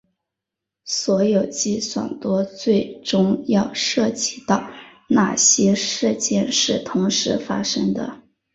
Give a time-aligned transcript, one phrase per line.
[0.85, 4.67] 所有计算都最终要涉及到
[5.07, 8.23] 哪些事件是同时发生的。